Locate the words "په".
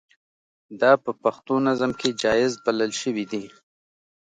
1.03-1.11